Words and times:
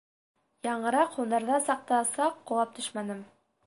Яңыраҡ 0.67 1.13
һунарҙа 1.21 1.61
саҡта 1.69 2.03
саҡ 2.17 2.45
ҡолап 2.51 2.77
төшмәнем. 2.81 3.27